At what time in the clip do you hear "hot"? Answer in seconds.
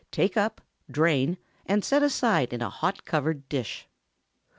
2.71-3.05